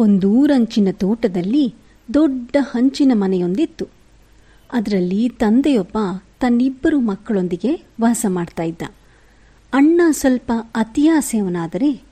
ಒಂದೂರಂಚಿನ 0.00 0.88
ತೋಟದಲ್ಲಿ 0.92 1.74
ದೊಡ್ಡ 2.14 2.56
ಹಂಚಿನ 2.60 3.12
ಮನೆಯೊಂದಿತ್ತು. 3.14 3.86
ಅದರಲ್ಲಿ 4.72 5.28
ತಂದೆಯೊಬ್ಬ 5.28 5.98
ತನ್ನಿಬ್ಬರು 6.40 7.00
ಮಕ್ಕಳೊಂದಿಗೆ 7.00 7.72
ವಾಸ 8.00 8.26
ಮಾಡ್ತಾ 8.28 8.62
ಇದ್ದ. 8.62 8.82
ಅಣ್ಣ 9.72 10.00
ಸ್ವಲ್ಪ 10.10 10.52
ಅತಿಯಾಸೆಯವನಾದರೆ 10.74 12.02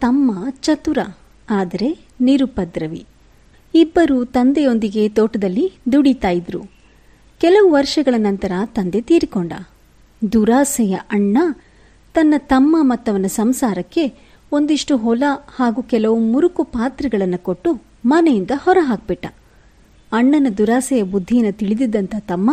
ತಮ್ಮ 0.00 0.48
ಚತುರ, 0.62 0.98
ಆದರೆ 1.50 1.98
ನಿರುಪದ್ರವಿ. 2.20 3.06
ಇಬ್ಬರು 3.74 4.24
ತಂದೆಯೊಂದಿಗೆ 4.24 5.08
ತೋಟದಲ್ಲಿ 5.08 5.72
ದುಡಿತಾ 5.92 6.30
ಇದ್ರು. 6.30 6.62
ಕೆಲವು 7.40 7.70
ವರ್ಷಗಳ 7.70 8.14
ನಂತರ 8.18 8.52
ತಂದೆ 8.64 9.00
ತೀರಿಕೊಂಡ. 9.00 9.52
ದುರಾಸೆಯ 10.32 10.94
ಅಣ್ಣ 10.94 11.38
ತನ್ನ 12.14 12.34
ತಮ್ಮ 12.38 12.76
ಮತ್ತವನ 12.80 13.26
ಸಂಸಾರಕ್ಕೆ 13.26 14.04
ಒಂದಿಷ್ಟು 14.52 14.96
ಹೊಲ 14.96 15.24
ಹಾಗೂ 15.56 15.82
ಕೆಲವು 15.82 16.18
ಮುರುಕು 16.18 16.64
ಪಾತ್ರೆಗಳನ್ನು 16.64 17.38
ಕೊಟ್ಟು 17.38 17.82
ಮನೆಯಿಂದ 18.06 18.50
ಹೊರಹಾಕ್ಬಿಟ್ಟ. 18.54 19.26
ಅಣ್ಣನ 20.12 20.46
ದುರಾಸೆಯ 20.58 21.02
ಬುದ್ಧಿಯನ್ನು 21.02 21.52
ತಿಳಿದಿದ್ದಂಥ 21.52 22.14
ತಮ್ಮ 22.18 22.50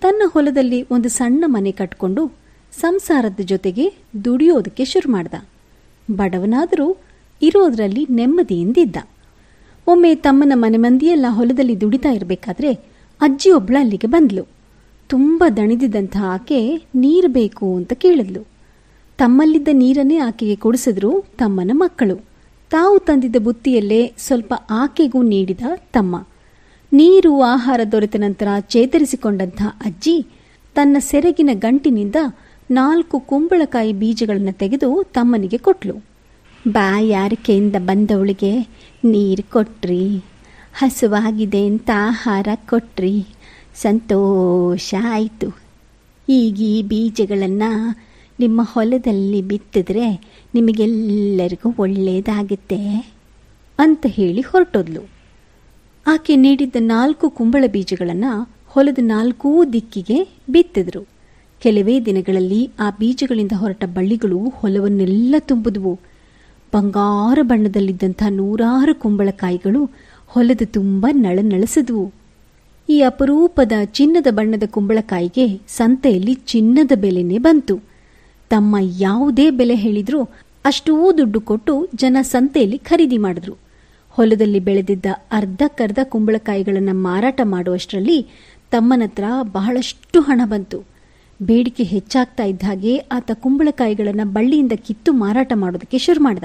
ತನ್ನ 0.00 0.22
ಹೊಲದಲ್ಲಿ 0.34 0.86
ಒಂದು 0.90 1.08
ಸಣ್ಣ 1.08 1.44
ಮನೆ 1.46 1.72
ಕಟ್ಕೊಂಡು 1.72 2.32
ಸಂಸಾರದ 2.72 3.40
ಜೊತೆಗೆ 3.40 3.94
ದುಡಿಯೋದಕ್ಕೆ 4.24 4.84
ಶುರು 4.84 5.12
ಮಾಡ್ದ. 5.12 5.34
ಬಡವನಾದರೂ 6.10 6.96
ಇರೋದರಲ್ಲಿ 7.42 8.06
ನೆಮ್ಮದಿಯಿಂದಿದ್ದ. 8.10 8.96
ಒಮ್ಮೆ 9.86 10.14
ತಮ್ಮನ 10.14 10.52
ಮನೆ 10.54 10.76
ಮಂದಿಯೆಲ್ಲ 10.76 11.26
ಹೊಲದಲ್ಲಿ 11.28 11.80
ದುಡಿತಾ 11.80 12.10
ಇರಬೇಕಾದ್ರೆ 12.10 12.74
ಅಜ್ಜಿಯೊಬ್ಬಳ 13.20 13.76
ಅಲ್ಲಿಗೆ 13.80 14.06
ಬಂದ್ಲು. 14.06 14.44
ತುಂಬ 15.08 15.44
ದಣಿದಿದ್ದಂಥ 15.56 16.16
ಆಕೆ 16.16 16.82
ನೀರು 16.94 17.28
ಬೇಕು 17.28 17.76
ಅಂತ 17.76 17.92
ಕೇಳಿದ್ಲು. 17.92 18.59
ತಮ್ಮಲ್ಲಿದ್ದ 19.20 19.70
ನೀರನ್ನೇ 19.72 20.18
ಆಕೆಗೆ 20.18 20.56
ಕೊಡಿಸಿದ್ರು 20.56 21.10
ತಮ್ಮನ 21.36 21.70
ಮಕ್ಕಳು. 21.74 22.16
ತಾವು 22.70 22.98
ತಂದಿದ್ದ 22.98 23.36
ಬುತ್ತಿಯಲ್ಲೇ 23.36 24.12
ಸ್ವಲ್ಪ 24.18 24.54
ಆಕೆಗೂ 24.70 25.22
ನೀಡಿದ 25.22 25.64
ತಮ್ಮ. 25.92 26.14
ನೀರು, 26.92 27.32
ಆಹಾರ 27.42 27.80
ದೊರೆತ 27.92 28.16
ನಂತರ 28.16 28.48
ಚೇತರಿಸಿಕೊಂಡಂಥ 28.60 29.62
ಅಜ್ಜಿ 29.80 30.16
ತನ್ನ 30.74 30.96
ಸೆರಗಿನ 30.98 31.50
ಗಂಟಿನಿಂದ 31.54 32.16
ನಾಲ್ಕು 32.70 33.20
ಕುಂಬಳಕಾಯಿ 33.20 33.92
ಬೀಜಗಳನ್ನು 33.92 34.54
ತೆಗೆದು 34.58 34.90
ತಮ್ಮನಿಗೆ 35.12 35.58
ಕೊಟ್ಲು. 35.58 35.96
ಬಾಯಾರಿಕೆಯಿಂದ 36.68 37.76
ಬಂದವಳಿಗೆ 37.78 38.52
ನೀರು 39.04 39.50
ಕೊಟ್ರಿ, 39.50 40.04
ಹಸುವಾಗಿದೆ 40.74 41.66
ಅಂತ 41.66 41.90
ಆಹಾರ 41.96 42.48
ಕೊಟ್ರಿ, 42.68 43.16
ಸಂತೋಷ 43.74 44.94
ಆಯಿತು. 45.10 45.48
ಈಗ 46.28 46.58
ಈ 46.60 46.82
ಬೀಜಗಳನ್ನು 46.82 47.70
ನಿಮ್ಮ 48.40 48.60
ಹೊಲದಲ್ಲಿ 48.72 49.42
ಬಿತ್ತಿದ್ರೆ 49.42 50.08
ನಿಮಗೆಲ್ಲರಿಗೂ 50.54 51.74
ಒಳ್ಳೆಯದಾಗುತ್ತೆ 51.78 52.80
ಅಂತ 53.78 54.06
ಹೇಳಿ 54.08 54.40
ಹೊರಟೋದ್ಲು. 54.40 55.02
ಆಕೆ 56.06 56.36
ನೀಡಿದ್ದ 56.36 56.76
ನಾಲ್ಕು 56.80 57.30
ಕುಂಬಳ 57.30 57.64
ಬೀಜಗಳನ್ನು 57.72 58.50
ಹೊಲದ 58.66 58.98
ನಾಲ್ಕೂ 59.02 59.64
ದಿಕ್ಕಿಗೆ 59.64 60.28
ಬಿತ್ತಿದ್ರು. 60.50 61.02
ಕೆಲವೇ 61.60 62.00
ದಿನಗಳಲ್ಲಿ 62.00 62.70
ಆ 62.80 62.90
ಬೀಜಗಳಿಂದ 62.90 63.52
ಹೊರಟ 63.56 63.84
ಬಳ್ಳಿಗಳು 63.84 64.38
ಹೊಲವನ್ನೆಲ್ಲ 64.38 65.34
ತುಂಬಿದ್ವು. 65.38 65.94
ಬಂಗಾರ 66.74 67.38
ಬಣ್ಣದಲ್ಲಿದ್ದಂಥ 67.42 68.22
ನೂರಾರು 68.30 68.94
ಕುಂಬಳಕಾಯಿಗಳು 68.94 69.90
ಹೊಲದ 70.26 70.60
ತುಂಬ 70.64 71.06
ನಳನಳಿಸಿದ್ವು 71.12 72.12
ಈ 72.88 73.00
ಅಪರೂಪದ 73.00 73.72
ಚಿನ್ನದ 73.84 74.26
ಬಣ್ಣದ 74.30 74.62
ಕುಂಬಳಕಾಯಿಗೆ 74.66 75.60
ಸಂತೆಯಲ್ಲಿ 75.68 76.34
ಚಿನ್ನದ 76.34 76.92
ಬೆಲೆನೇ 76.94 77.38
ಬಂತು. 77.38 77.89
ತಮ್ಮ 78.50 78.76
ಯಾವುದೇ 78.80 79.50
ಬೆಲೆ 79.50 79.74
ಹೇಳಿದ್ರೂ 79.74 80.22
ಅಷ್ಟೂ 80.64 81.12
ದುಡ್ಡು 81.18 81.40
ಕೊಟ್ಟು 81.40 81.88
ಜನ 81.94 82.16
ಸಂತೆಯಲ್ಲಿ 82.22 82.78
ಖರೀದಿ 82.78 83.18
ಮಾಡಿದ್ರು. 83.18 83.54
ಹೊಲದಲ್ಲಿ 84.10 84.60
ಬೆಳೆದಿದ್ದ 84.60 85.06
ಅರ್ಧಕ್ಕರ್ಧ 85.32 85.98
ಕುಂಬಳಕಾಯಿಗಳನ್ನು 86.02 86.94
ಮಾರಾಟ 86.94 87.40
ಮಾಡುವಷ್ಟರಲ್ಲಿ 87.44 88.26
ತಮ್ಮನತ್ರ 88.70 89.24
ಬಹಳಷ್ಟು 89.42 90.20
ಹಣ 90.20 90.40
ಬಂತು. 90.44 90.84
ಬೇಡಿಕೆ 91.42 91.82
ಹೆಚ್ಚಾಗ್ತಾ 91.82 92.44
ಇದ್ದ 92.44 92.62
ಹಾಗೆ 92.62 92.96
ಆತ 92.96 93.30
ಕುಂಬಳಕಾಯಿಗಳನ್ನು 93.34 94.32
ಬಳ್ಳಿಯಿಂದ 94.32 94.72
ಕಿತ್ತು 94.72 95.12
ಮಾರಾಟ 95.12 95.52
ಮಾಡೋದಕ್ಕೆ 95.56 95.98
ಶುರು 95.98 96.22
ಮಾಡ್ದ. 96.22 96.44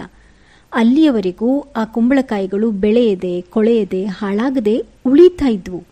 ಅಲ್ಲಿಯವರೆಗೂ 0.73 1.59
ಆ 1.75 1.85
ಕುಂಬಳಕಾಯಿಗಳು 1.85 2.71
ಬೆಳೆಯದೆ, 2.71 3.41
ಕೊಳೆಯದೆ, 3.41 4.05
ಹಾಳಾಗದೆ 4.05 4.81
ಉಳಿತಾ 5.05 5.47
ಇದ್ವು. 5.47 5.83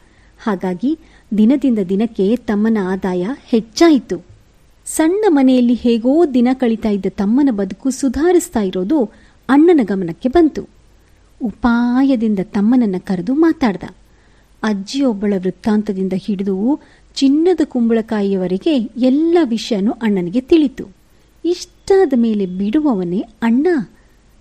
ಹಾಗಾಗಿ 0.43 0.99
ದಿನದಿಂದ 1.37 1.79
ದಿನಕ್ಕೆ 1.89 2.35
ತಮ್ಮನ 2.35 2.77
ಆದಾಯ 2.87 3.27
ಹೆಚ್ಚಾಯಿತು. 3.45 4.32
ಸಣ್ಣ 4.85 5.25
ಮನೆಯಲ್ಲಿ 5.27 5.73
ಹೇಗೋ 5.73 6.25
ದಿನ 6.33 6.47
ಕಳೀತಾ 6.53 6.89
ಇದ್ದ 6.89 7.05
ತಮ್ಮನ 7.09 7.49
ಬದುಕು 7.51 7.89
ಸುಧಾರಿಸ್ತಾ 7.89 8.61
ಇರೋದು 8.61 9.03
ಅಣ್ಣನ 9.49 9.79
ಗಮನಕ್ಕೆ 9.83 10.29
ಬಂತು. 10.29 10.69
ಉಪಾಯದಿಂದ 11.43 12.39
ತಮ್ಮನನ್ನ 12.43 12.95
ಕರೆದು 12.99 13.33
ಮಾತಾಡ್ದ. 13.33 13.83
ಅಜ್ಜಿಯೊಬ್ಬಳ 14.63 15.33
ವೃತ್ತಾಂತದಿಂದ 15.37 16.13
ಹಿಡಿದು 16.15 16.79
ಚಿನ್ನದ 17.15 17.61
ಕುಂಬಳಕಾಯಿಯವರೆಗೆ 17.63 18.77
ಎಲ್ಲ 18.97 19.37
ವಿಷಯನೂ 19.43 19.91
ಅಣ್ಣನಿಗೆ 19.91 20.41
ತಿಳಿತು. 20.41 20.87
ಇಷ್ಟಾದ 21.45 22.13
ಮೇಲೆ 22.15 22.45
ಬಿಡುವವನೇ 22.45 23.25
ಅಣ್ಣ. 23.41 23.67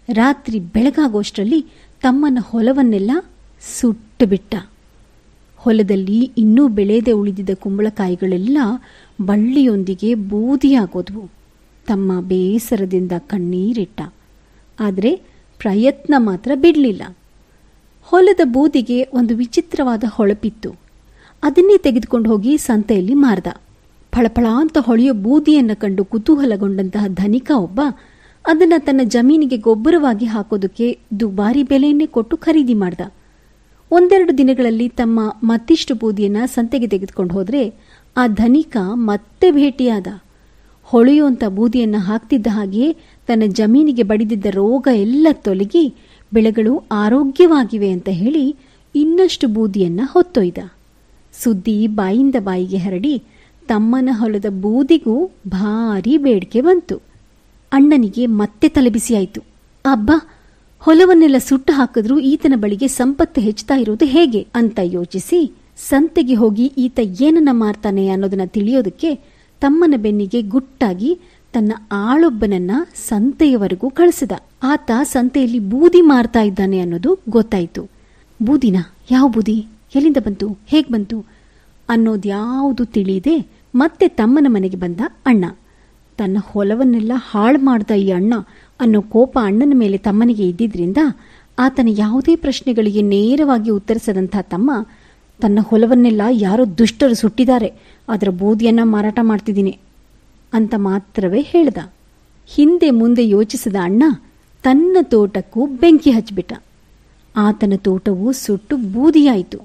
ರಾತ್ರಿ 0.09 0.61
ಬೆಳಗಾಗೋಷ್ಟರಲ್ಲಿ 0.61 1.67
ತಮ್ಮನ 2.03 2.39
ಹೊಲವನ್ನೆಲ್ಲ 2.43 3.11
ಸುಟ್ಟು 3.79 4.27
ಬಿಟ್ಟ 4.27 4.55
ಹೊಲದಲ್ಲಿ 5.63 6.33
ಇನ್ನೂ 6.39 6.69
ಬೆಳೆಯದೆ 6.69 7.13
ಉಳಿದಿದ್ದ 7.13 7.51
ಕುಂಬಳಕಾಯಿಗಳೆಲ್ಲ 7.55 8.59
ಬಳ್ಳಿಯೊಂದಿಗೆ 9.21 10.15
ಬೂದಿಯಾಗೋದ್ವು. 10.15 11.31
ತಮ್ಮ 11.87 12.21
ಬೇಸರದಿಂದ 12.21 13.13
ಕಣ್ಣೀರಿಟ್ಟ. 13.19 14.01
ಆದರೆ 14.81 15.11
ಪ್ರಯತ್ನ 15.59 16.15
ಮಾತ್ರ 16.19 16.51
ಬಿಡಲಿಲ್ಲ. 16.55 17.03
ಹೊಲದ 18.03 18.41
ಬೂದಿಗೆ 18.45 19.03
ಒಂದು 19.03 19.37
ವಿಚಿತ್ರವಾದ 19.37 20.05
ಹೊಳಪಿತ್ತು. 20.09 20.71
ಅದನ್ನೇ 21.43 21.79
ತೆಗೆದುಕೊಂಡು 21.79 22.31
ಹೋಗಿ 22.31 22.59
ಸಂತೆಯಲ್ಲಿ 22.59 23.15
ಮಾರ್ದ. 23.15 23.47
ಫಳಫಳ 24.13 24.47
ಅಂತ 24.57 24.79
ಹೊಳೆಯೋ 24.81 25.13
ಬೂದಿಯನ್ನು 25.13 25.81
ಕಂಡು 25.81 26.05
ಕುತೂಹಲಗೊಂಡಂತಹ 26.05 27.05
ಧನಿಕ 27.09 27.51
ಒಬ್ಬ 27.57 27.81
ಅದನ್ನು 28.47 28.85
ತನ್ನ 28.85 29.01
ಜಮೀನಿಗೆ 29.05 29.57
ಗೊಬ್ಬರವಾಗಿ 29.57 30.25
ಹಾಕೋದಕ್ಕೆ 30.25 30.99
ದುಬಾರಿ 31.21 31.63
ಬೆಲೆಯನ್ನೇ 31.63 32.07
ಕೊಟ್ಟು 32.07 32.37
ಖರೀದಿ 32.37 32.75
ಮಾಡ್ದ. 32.75 33.01
ಒಂದೆರಡು 33.95 34.39
ದಿನಗಳಲ್ಲಿ 34.39 34.89
ತಮ್ಮ 34.89 35.21
ಮತ್ತಿಷ್ಟು 35.45 35.95
ಬೂದಿಯನ್ನ 35.95 36.37
ಸಂತೆಗೆ 36.47 36.87
ತೆಗೆದುಕೊಂಡು 36.87 37.35
ಹೋದರೆ 37.35 37.75
ಆ 38.17 38.27
ಧನಿಕ 38.27 38.77
ಮತ್ತೆ 38.93 39.51
ಭೇಟಿಯಾದ. 39.51 40.07
ಹೊಳೆಯುವಂಥ 40.83 41.45
ಬೂದಿಯನ್ನು 41.45 41.99
ಹಾಕ್ತಿದ್ದ 41.99 42.47
ಹಾಗೆಯೇ 42.51 42.97
ತನ್ನ 43.27 43.43
ಜಮೀನಿಗೆ 43.47 44.03
ಬಡಿದಿದ್ದ 44.03 44.47
ರೋಗ 44.51 44.89
ಎಲ್ಲ 44.95 45.27
ತೊಲಗಿ 45.33 45.95
ಬೆಳೆಗಳು 46.33 46.85
ಆರೋಗ್ಯವಾಗಿವೆ 46.93 47.91
ಅಂತ 47.91 48.09
ಹೇಳಿ 48.09 48.57
ಇನ್ನಷ್ಟು 48.95 49.49
ಬೂದಿಯನ್ನ 49.49 50.01
ಹೊತ್ತೊಯ್ದ. 50.05 50.59
ಸುದ್ದಿ 51.43 51.87
ಬಾಯಿಂದ 51.87 52.35
ಬಾಯಿಗೆ 52.39 52.77
ಹರಡಿ 52.77 53.23
ತಮ್ಮನ 53.69 54.09
ಹೊಲದ 54.13 54.47
ಬೂದಿಗೂ 54.61 55.31
ಭಾರಿ 55.49 56.19
ಬೇಡಿಕೆ 56.19 56.61
ಬಂತು. 56.61 56.97
ಅಣ್ಣನಿಗೆ 57.73 58.27
ಮತ್ತೆ 58.27 58.69
ತಲೆಬಿಸಿಯಾಯಿತು. 58.69 59.41
ಅಬ್ಬಾ 59.85 60.42
ಹೊಲವನ್ನೆಲ್ಲ 60.85 61.37
ಸುಟ್ಟು 61.39 61.73
ಹಾಕಿದ್ರೂ 61.73 62.19
ಈತನ 62.19 62.53
ಬಳಿಗೆ 62.57 62.89
ಸಂಪತ್ತು 62.89 63.41
ಹೆಚ್ಚುತ್ತಾ 63.41 63.75
ಇರೋದು 63.75 64.05
ಹೇಗೆ 64.05 64.47
ಅಂತ 64.55 64.79
ಯೋಚಿಸಿ 64.83 65.53
ಸಂತೆಗೆ 65.77 66.35
ಹೋಗಿ 66.35 66.73
ಈತ 66.79 67.01
ಏನನ್ನ 67.21 67.49
ಮಾರ್ತಾನೆ 67.53 68.09
ಅನ್ನೋದನ್ನ 68.09 68.41
ತಿಳಿಯೋದಕ್ಕೆ 68.47 69.15
ತಮ್ಮನ 69.61 69.95
ಬೆನ್ನಿಗೆ 69.97 70.43
ಗುಟ್ಟಾಗಿ 70.43 71.19
ತನ್ನ 71.53 71.73
ಆಳೊಬ್ಬನನ್ನ 71.93 72.71
ಸಂತೆಯವರೆಗೂ 72.95 73.91
ಕಳಿಸಿದ. 73.91 74.33
ಆತ 74.63 74.91
ಸಂತೆಯಲ್ಲಿ 75.03 75.59
ಬೂದಿ 75.59 76.01
ಮಾರ್ತಾ 76.01 76.41
ಇದ್ದಾನೆ 76.41 76.81
ಅನ್ನೋದು 76.81 77.19
ಗೊತ್ತಾಯ್ತು. 77.29 77.91
ಬೂದಿನ? 78.43 78.77
ಯಾವ 79.11 79.29
ಬೂದಿ? 79.29 79.67
ಎಲ್ಲಿಂದ 79.95 80.17
ಬಂತು? 80.17 80.59
ಹೇಗ್ 80.67 80.93
ಬಂತು? 80.93 81.25
ಅನ್ನೋದ್ಯಾವುದು 81.89 82.85
ತಿಳಿಯದೆ 82.85 83.47
ಮತ್ತೆ 83.75 84.09
ತಮ್ಮನ 84.09 84.47
ಮನೆಗೆ 84.49 84.77
ಬಂದ 84.77 85.01
ಅಣ್ಣ. 85.27 85.45
ತನ್ನ 86.19 86.37
ಹೊಲವನ್ನೆಲ್ಲ 86.47 87.13
ಹಾಳು 87.31 87.59
ಮಾಡ್ದ 87.59 87.91
ಈ 87.91 88.11
ಅಣ್ಣ 88.11 88.35
ಅನ್ನೋ 88.83 89.01
ಕೋಪ 89.01 89.39
ಅಣ್ಣನ 89.43 89.73
ಮೇಲೆ 89.75 89.99
ತಮ್ಮನಿಗೆ 89.99 90.49
ಇದ್ದಿದ್ರಿಂದ 90.49 90.97
ಆತನ 91.59 91.89
ಯಾವುದೇ 91.91 92.37
ಪ್ರಶ್ನೆಗಳಿಗೆ 92.37 93.03
ನೇರವಾಗಿ 93.03 93.71
ಉತ್ತರಿಸದಂಥ 93.71 94.37
ತಮ್ಮ 94.43 94.87
ತನ್ನ 95.41 95.59
ಹೊಲವನ್ನೆಲ್ಲ 95.63 96.23
ಯಾರೋ 96.31 96.65
ದುಷ್ಟರು 96.79 97.15
ಸುಟ್ಟಿದ್ದಾರೆ. 97.15 97.73
ಅದರ 98.09 98.29
ಬೂದಿಯನ್ನ 98.29 98.81
ಮಾರಾಟ 98.83 99.19
ಮಾಡ್ತಿದ್ದೀನಿ 99.23 99.79
ಅಂತ 100.53 100.75
ಮಾತ್ರವೇ 100.77 101.41
ಹೇಳ್ದ. 101.41 101.79
ಹಿಂದೆ 102.47 102.91
ಮುಂದೆ 102.91 103.29
ಯೋಚಿಸಿದ 103.29 103.77
ಅಣ್ಣ 103.83 104.03
ತನ್ನ 104.63 104.97
ತೋಟಕ್ಕೂ 105.03 105.67
ಬೆಂಕಿ 105.67 106.11
ಹಚ್ಚಿಬಿಟ್ಟ. 106.11 106.53
ಆತನ 107.37 107.73
ತೋಟವು 107.77 108.33
ಸುಟ್ಟು 108.33 108.77
ಬೂದಿಯಾಯಿತು. 108.77 109.59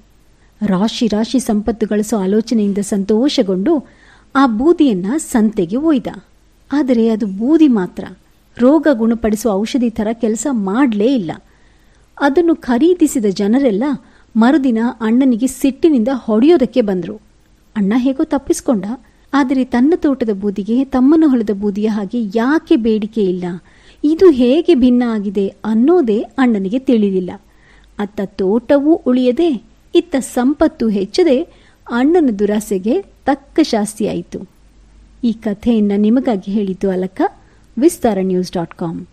ರಾಶಿ 0.66 1.08
ರಾಶಿ 1.08 1.40
ಸಂಪತ್ತು 1.40 1.88
ಗಳಿಸೋ 1.88 2.18
ಆಲೋಚನೆಯಿಂದ 2.18 2.78
ಸಂತೋಷಗೊಂಡು 2.78 3.88
ಆ 4.36 4.48
ಬೂದಿಯನ್ನ 4.48 5.06
ಸಂತೆಗೆ 5.18 5.76
ಒಯ್ದ. 5.76 6.08
ಆದರೆ 6.72 7.10
ಅದು 7.10 7.26
ಬೂದಿ 7.26 7.68
ಮಾತ್ರ. 7.68 8.06
ರೋಗ 8.60 8.88
ಗುಣಪಡಿಸುವ 8.94 9.52
ಔಷಧಿ 9.52 9.90
ಥರ 9.90 10.08
ಕೆಲಸ 10.14 10.48
ಮಾಡಲೇ 10.52 11.16
ಇಲ್ಲ. 11.16 11.32
ಅದನ್ನು 12.22 12.56
ಖರೀದಿಸಿದ 12.56 13.26
ಜನರೆಲ್ಲ 13.26 13.84
ಮರುದಿನ 14.36 14.78
ಅಣ್ಣನಿಗೆ 15.02 15.48
ಸಿಟ್ಟಿನಿಂದ 15.48 16.08
ಹೊಡೆಯೋದಕ್ಕೆ 16.14 16.82
ಬಂದರು. 16.82 17.22
ಅಣ್ಣ 17.76 17.94
ಹೇಗೋ 17.98 18.24
ತಪ್ಪಿಸ್ಕೊಂಡ. 18.24 18.86
ಆದರೆ 19.34 19.64
ತನ್ನ 19.64 19.94
ತೋಟದ 19.96 20.30
ಬೂದಿಗೆ, 20.34 20.86
ತಮ್ಮನ 20.86 21.24
ಹೊಲದ 21.28 21.50
ಬೂದಿಯ 21.54 21.88
ಹಾಗೆ 21.88 22.20
ಯಾಕೆ 22.36 22.76
ಬೇಡಿಕೆ 22.76 23.24
ಇಲ್ಲ? 23.24 23.46
ಇದು 24.04 24.30
ಹೇಗೆ 24.30 24.76
ಭಿನ್ನ 24.76 25.04
ಆಗಿದೆ 25.08 25.48
ಅನ್ನೋದೇ 25.48 26.20
ಅಣ್ಣನಿಗೆ 26.20 26.80
ತಿಳಿಲಿಲ್ಲ 26.80 27.32
ಅತ್ತ 28.00 28.22
ತೋಟವೂ 28.26 28.94
ಉಳಿಯದೆ, 28.94 29.64
ಇತ್ತ 29.96 30.16
ಸಂಪತ್ತು 30.20 30.88
ಹೆಚ್ಚದೆ 30.88 31.38
ಅಣ್ಣನ 31.92 32.30
ದುರಾಸೆಗೆ 32.40 33.02
ತಕ್ಕ 33.02 33.60
ಶಾಸ್ತಿಯಾಯಿತು. 33.64 34.40
ಈ 35.24 35.34
ಕಥೆಯನ್ನು 35.34 36.00
ನಿಮಗಾಗಿ 36.00 36.52
ಹೇಳಿದ್ದು 36.52 36.90
ಅಲಕ 36.90 37.22
vistarannews.com. 37.78 39.08